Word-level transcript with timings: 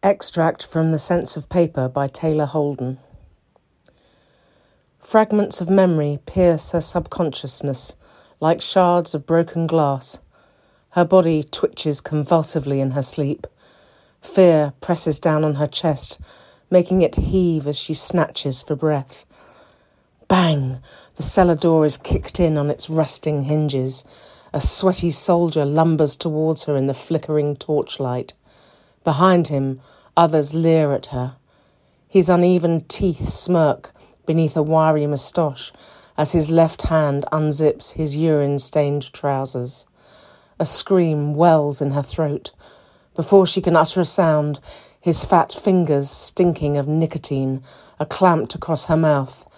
Extract 0.00 0.64
from 0.64 0.92
The 0.92 0.98
Sense 0.98 1.36
of 1.36 1.48
Paper 1.48 1.88
by 1.88 2.06
Taylor 2.06 2.46
Holden. 2.46 3.00
Fragments 5.00 5.60
of 5.60 5.68
memory 5.68 6.20
pierce 6.24 6.70
her 6.70 6.80
subconsciousness 6.80 7.96
like 8.38 8.60
shards 8.60 9.12
of 9.12 9.26
broken 9.26 9.66
glass. 9.66 10.20
Her 10.90 11.04
body 11.04 11.42
twitches 11.42 12.00
convulsively 12.00 12.78
in 12.78 12.92
her 12.92 13.02
sleep. 13.02 13.48
Fear 14.20 14.72
presses 14.80 15.18
down 15.18 15.42
on 15.42 15.56
her 15.56 15.66
chest, 15.66 16.20
making 16.70 17.02
it 17.02 17.16
heave 17.16 17.66
as 17.66 17.76
she 17.76 17.92
snatches 17.92 18.62
for 18.62 18.76
breath. 18.76 19.26
Bang! 20.28 20.78
The 21.16 21.24
cellar 21.24 21.56
door 21.56 21.84
is 21.84 21.96
kicked 21.96 22.38
in 22.38 22.56
on 22.56 22.70
its 22.70 22.88
rusting 22.88 23.44
hinges. 23.44 24.04
A 24.52 24.60
sweaty 24.60 25.10
soldier 25.10 25.64
lumbers 25.64 26.14
towards 26.14 26.64
her 26.64 26.76
in 26.76 26.86
the 26.86 26.94
flickering 26.94 27.56
torchlight. 27.56 28.32
Behind 29.08 29.48
him, 29.48 29.80
others 30.18 30.52
leer 30.52 30.92
at 30.92 31.06
her. 31.06 31.36
His 32.08 32.28
uneven 32.28 32.82
teeth 32.88 33.30
smirk 33.30 33.94
beneath 34.26 34.54
a 34.54 34.62
wiry 34.62 35.06
moustache 35.06 35.72
as 36.18 36.32
his 36.32 36.50
left 36.50 36.82
hand 36.82 37.24
unzips 37.32 37.92
his 37.92 38.16
urine 38.18 38.58
stained 38.58 39.10
trousers. 39.14 39.86
A 40.60 40.66
scream 40.66 41.34
wells 41.34 41.80
in 41.80 41.92
her 41.92 42.02
throat. 42.02 42.50
Before 43.16 43.46
she 43.46 43.62
can 43.62 43.76
utter 43.76 44.02
a 44.02 44.04
sound, 44.04 44.60
his 45.00 45.24
fat 45.24 45.54
fingers, 45.54 46.10
stinking 46.10 46.76
of 46.76 46.86
nicotine, 46.86 47.62
are 47.98 48.04
clamped 48.04 48.54
across 48.54 48.84
her 48.84 48.96
mouth. 48.98 49.48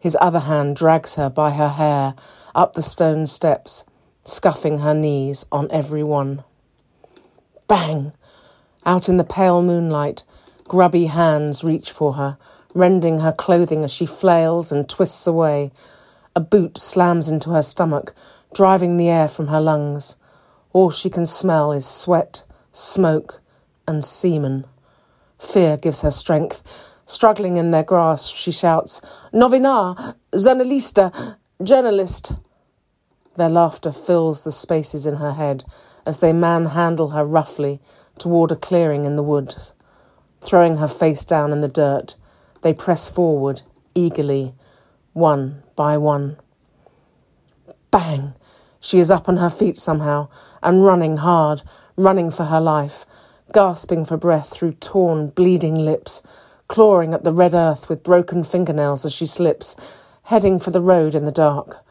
His 0.00 0.18
other 0.20 0.40
hand 0.40 0.74
drags 0.74 1.14
her 1.14 1.30
by 1.30 1.52
her 1.52 1.68
hair 1.68 2.16
up 2.56 2.72
the 2.72 2.82
stone 2.82 3.28
steps, 3.28 3.84
scuffing 4.24 4.78
her 4.78 4.94
knees 4.94 5.46
on 5.52 5.70
every 5.70 6.02
one. 6.02 6.42
Bang! 7.68 8.12
Out 8.86 9.08
in 9.08 9.16
the 9.16 9.24
pale 9.24 9.62
moonlight, 9.62 10.22
grubby 10.68 11.06
hands 11.06 11.64
reach 11.64 11.90
for 11.90 12.12
her, 12.12 12.38
rending 12.72 13.18
her 13.18 13.32
clothing 13.32 13.82
as 13.82 13.92
she 13.92 14.06
flails 14.06 14.70
and 14.70 14.88
twists 14.88 15.26
away. 15.26 15.72
A 16.36 16.40
boot 16.40 16.78
slams 16.78 17.28
into 17.28 17.50
her 17.50 17.62
stomach, 17.62 18.14
driving 18.54 18.96
the 18.96 19.08
air 19.08 19.26
from 19.26 19.48
her 19.48 19.60
lungs. 19.60 20.14
All 20.72 20.90
she 20.90 21.10
can 21.10 21.26
smell 21.26 21.72
is 21.72 21.84
sweat, 21.84 22.44
smoke, 22.70 23.40
and 23.88 24.04
semen. 24.04 24.66
Fear 25.36 25.78
gives 25.78 26.02
her 26.02 26.12
strength. 26.12 26.62
Struggling 27.06 27.56
in 27.56 27.72
their 27.72 27.82
grasp, 27.82 28.36
she 28.36 28.52
shouts, 28.52 29.00
Novina! 29.32 30.14
Journalista! 30.32 31.38
Journalist! 31.60 32.34
Their 33.34 33.48
laughter 33.48 33.90
fills 33.90 34.42
the 34.42 34.52
spaces 34.52 35.06
in 35.06 35.16
her 35.16 35.32
head 35.32 35.64
as 36.06 36.20
they 36.20 36.32
manhandle 36.32 37.10
her 37.10 37.24
roughly 37.24 37.80
toward 38.18 38.52
a 38.52 38.56
clearing 38.56 39.04
in 39.04 39.16
the 39.16 39.22
woods. 39.22 39.74
Throwing 40.40 40.76
her 40.76 40.88
face 40.88 41.24
down 41.24 41.52
in 41.52 41.60
the 41.60 41.68
dirt, 41.68 42.16
they 42.62 42.72
press 42.72 43.08
forward 43.08 43.62
eagerly, 43.94 44.54
one 45.12 45.62
by 45.74 45.96
one. 45.96 46.36
Bang! 47.90 48.34
She 48.80 48.98
is 48.98 49.10
up 49.10 49.28
on 49.28 49.38
her 49.38 49.50
feet 49.50 49.78
somehow 49.78 50.28
and 50.62 50.84
running 50.84 51.16
hard, 51.18 51.62
running 51.96 52.30
for 52.30 52.44
her 52.44 52.60
life, 52.60 53.06
gasping 53.52 54.04
for 54.04 54.16
breath 54.16 54.50
through 54.50 54.72
torn, 54.72 55.28
bleeding 55.28 55.76
lips, 55.76 56.22
clawing 56.68 57.14
at 57.14 57.24
the 57.24 57.32
red 57.32 57.54
earth 57.54 57.88
with 57.88 58.02
broken 58.02 58.44
fingernails 58.44 59.04
as 59.04 59.14
she 59.14 59.26
slips, 59.26 59.76
heading 60.24 60.58
for 60.58 60.70
the 60.70 60.80
road 60.80 61.14
in 61.14 61.24
the 61.24 61.32
dark. 61.32 61.85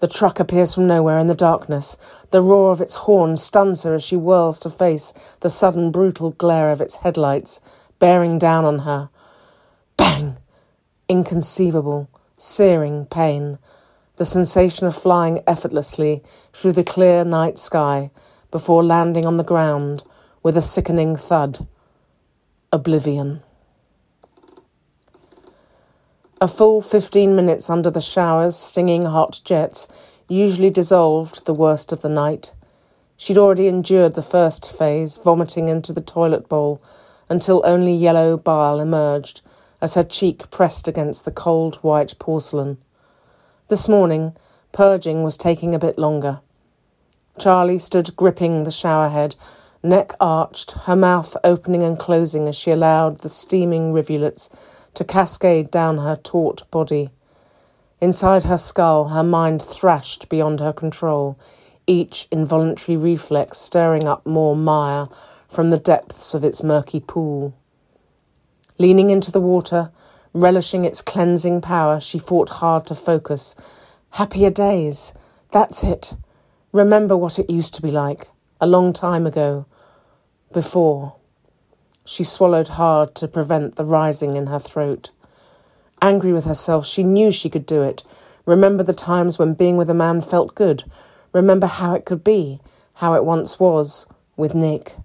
The 0.00 0.08
truck 0.08 0.40
appears 0.40 0.74
from 0.74 0.86
nowhere 0.86 1.18
in 1.18 1.26
the 1.26 1.34
darkness. 1.34 1.98
The 2.30 2.40
roar 2.40 2.72
of 2.72 2.80
its 2.80 2.94
horn 2.94 3.36
stuns 3.36 3.82
her 3.82 3.94
as 3.94 4.02
she 4.02 4.16
whirls 4.16 4.58
to 4.60 4.70
face 4.70 5.12
the 5.40 5.50
sudden 5.50 5.90
brutal 5.90 6.30
glare 6.30 6.72
of 6.72 6.80
its 6.80 6.96
headlights, 6.96 7.60
bearing 7.98 8.38
down 8.38 8.64
on 8.64 8.80
her. 8.80 9.10
Bang! 9.98 10.38
Inconceivable, 11.08 12.08
searing 12.38 13.04
pain. 13.04 13.58
The 14.16 14.24
sensation 14.24 14.86
of 14.86 14.96
flying 14.96 15.42
effortlessly 15.46 16.22
through 16.54 16.72
the 16.72 16.84
clear 16.84 17.22
night 17.24 17.58
sky 17.58 18.10
before 18.50 18.82
landing 18.82 19.26
on 19.26 19.36
the 19.36 19.44
ground 19.44 20.02
with 20.42 20.56
a 20.56 20.62
sickening 20.62 21.16
thud. 21.16 21.66
Oblivion. 22.72 23.42
A 26.42 26.48
full 26.48 26.80
fifteen 26.80 27.36
minutes 27.36 27.68
under 27.68 27.90
the 27.90 28.00
showers, 28.00 28.56
stinging 28.56 29.04
hot 29.04 29.42
jets, 29.44 29.86
usually 30.26 30.70
dissolved 30.70 31.44
the 31.44 31.52
worst 31.52 31.92
of 31.92 32.00
the 32.00 32.08
night. 32.08 32.54
She'd 33.18 33.36
already 33.36 33.68
endured 33.68 34.14
the 34.14 34.22
first 34.22 34.66
phase, 34.66 35.18
vomiting 35.18 35.68
into 35.68 35.92
the 35.92 36.00
toilet 36.00 36.48
bowl, 36.48 36.80
until 37.28 37.60
only 37.66 37.92
yellow 37.92 38.38
bile 38.38 38.80
emerged 38.80 39.42
as 39.82 39.92
her 39.92 40.02
cheek 40.02 40.50
pressed 40.50 40.88
against 40.88 41.26
the 41.26 41.30
cold 41.30 41.76
white 41.82 42.14
porcelain. 42.18 42.78
This 43.68 43.86
morning, 43.86 44.34
purging 44.72 45.22
was 45.22 45.36
taking 45.36 45.74
a 45.74 45.78
bit 45.78 45.98
longer. 45.98 46.40
Charlie 47.38 47.78
stood 47.78 48.16
gripping 48.16 48.64
the 48.64 48.70
showerhead, 48.70 49.34
neck 49.82 50.14
arched, 50.18 50.70
her 50.86 50.96
mouth 50.96 51.36
opening 51.44 51.82
and 51.82 51.98
closing 51.98 52.48
as 52.48 52.56
she 52.56 52.70
allowed 52.70 53.18
the 53.18 53.28
steaming 53.28 53.92
rivulets 53.92 54.48
to 54.94 55.04
cascade 55.04 55.70
down 55.70 55.98
her 55.98 56.16
taut 56.16 56.70
body. 56.70 57.10
Inside 58.00 58.44
her 58.44 58.58
skull, 58.58 59.08
her 59.08 59.22
mind 59.22 59.62
thrashed 59.62 60.28
beyond 60.28 60.60
her 60.60 60.72
control, 60.72 61.38
each 61.86 62.28
involuntary 62.30 62.96
reflex 62.96 63.58
stirring 63.58 64.06
up 64.06 64.24
more 64.24 64.56
mire 64.56 65.08
from 65.48 65.70
the 65.70 65.78
depths 65.78 66.34
of 66.34 66.44
its 66.44 66.62
murky 66.62 67.00
pool. 67.00 67.54
Leaning 68.78 69.10
into 69.10 69.30
the 69.30 69.40
water, 69.40 69.90
relishing 70.32 70.84
its 70.84 71.02
cleansing 71.02 71.60
power, 71.60 72.00
she 72.00 72.18
fought 72.18 72.48
hard 72.48 72.86
to 72.86 72.94
focus. 72.94 73.54
Happier 74.10 74.50
days. 74.50 75.12
That's 75.52 75.82
it. 75.82 76.14
Remember 76.72 77.16
what 77.16 77.38
it 77.38 77.50
used 77.50 77.74
to 77.74 77.82
be 77.82 77.90
like, 77.90 78.28
a 78.60 78.66
long 78.66 78.92
time 78.92 79.26
ago. 79.26 79.66
Before. 80.52 81.16
She 82.04 82.24
swallowed 82.24 82.68
hard 82.68 83.14
to 83.16 83.28
prevent 83.28 83.76
the 83.76 83.84
rising 83.84 84.36
in 84.36 84.46
her 84.48 84.58
throat. 84.58 85.10
Angry 86.02 86.32
with 86.32 86.44
herself, 86.44 86.86
she 86.86 87.02
knew 87.02 87.30
she 87.30 87.50
could 87.50 87.66
do 87.66 87.82
it. 87.82 88.02
Remember 88.46 88.82
the 88.82 88.92
times 88.94 89.38
when 89.38 89.54
being 89.54 89.76
with 89.76 89.90
a 89.90 89.94
man 89.94 90.20
felt 90.20 90.54
good. 90.54 90.84
Remember 91.32 91.66
how 91.66 91.94
it 91.94 92.04
could 92.04 92.24
be, 92.24 92.60
how 92.94 93.14
it 93.14 93.24
once 93.24 93.60
was, 93.60 94.06
with 94.36 94.54
Nick. 94.54 94.96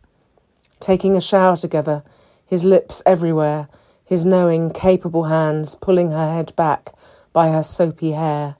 Taking 0.79 1.15
a 1.15 1.21
shower 1.21 1.57
together, 1.57 2.03
his 2.45 2.63
lips 2.63 3.03
everywhere, 3.05 3.67
his 4.03 4.25
knowing, 4.25 4.71
capable 4.71 5.25
hands 5.25 5.75
pulling 5.75 6.11
her 6.11 6.33
head 6.33 6.55
back 6.55 6.93
by 7.33 7.49
her 7.49 7.63
soapy 7.63 8.11
hair. 8.11 8.55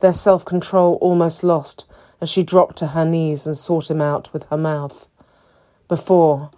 Their 0.00 0.12
self 0.12 0.44
control 0.44 0.98
almost 1.00 1.42
lost 1.42 1.86
as 2.20 2.28
she 2.28 2.42
dropped 2.42 2.76
to 2.76 2.88
her 2.88 3.04
knees 3.04 3.46
and 3.46 3.56
sought 3.56 3.90
him 3.90 4.02
out 4.02 4.32
with 4.32 4.44
her 4.48 4.56
mouth. 4.56 5.08
Before, 5.88 6.50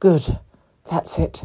good. 0.00 0.38
That's 0.88 1.18
it. 1.18 1.44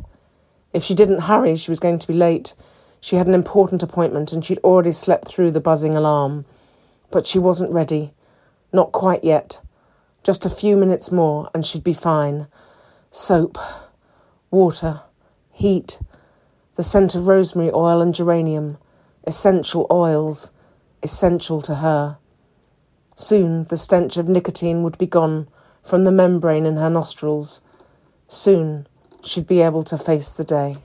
If 0.73 0.83
she 0.83 0.95
didn't 0.95 1.23
hurry, 1.23 1.55
she 1.55 1.71
was 1.71 1.79
going 1.79 1.99
to 1.99 2.07
be 2.07 2.13
late. 2.13 2.53
She 2.99 3.17
had 3.17 3.27
an 3.27 3.33
important 3.33 3.83
appointment 3.83 4.31
and 4.31 4.43
she'd 4.43 4.59
already 4.59 4.91
slept 4.91 5.27
through 5.27 5.51
the 5.51 5.59
buzzing 5.59 5.95
alarm. 5.95 6.45
But 7.11 7.27
she 7.27 7.39
wasn't 7.39 7.73
ready. 7.73 8.13
Not 8.71 8.91
quite 8.91 9.23
yet. 9.23 9.59
Just 10.23 10.45
a 10.45 10.49
few 10.49 10.77
minutes 10.77 11.11
more 11.11 11.49
and 11.53 11.65
she'd 11.65 11.83
be 11.83 11.93
fine. 11.93 12.47
Soap, 13.11 13.57
water, 14.49 15.01
heat, 15.51 15.99
the 16.75 16.83
scent 16.83 17.13
of 17.13 17.27
rosemary 17.27 17.71
oil 17.71 18.01
and 18.01 18.15
geranium, 18.15 18.77
essential 19.27 19.85
oils, 19.91 20.51
essential 21.03 21.61
to 21.61 21.75
her. 21.75 22.17
Soon 23.15 23.65
the 23.65 23.77
stench 23.77 24.17
of 24.17 24.27
nicotine 24.27 24.81
would 24.81 24.97
be 24.97 25.05
gone 25.05 25.47
from 25.83 26.03
the 26.03 26.11
membrane 26.11 26.65
in 26.65 26.77
her 26.77 26.89
nostrils. 26.89 27.61
Soon 28.27 28.87
she'd 29.23 29.47
be 29.47 29.61
able 29.61 29.83
to 29.83 29.97
face 29.97 30.31
the 30.31 30.43
day. 30.43 30.77